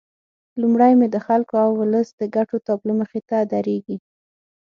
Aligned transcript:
لومړی 0.61 0.91
مې 0.99 1.07
د 1.13 1.17
خلکو 1.25 1.55
او 1.65 1.71
ولس 1.81 2.07
د 2.19 2.23
ګټو 2.35 2.57
تابلو 2.67 2.93
مخې 3.01 3.19
ته 3.29 3.37
درېږي. 3.53 3.97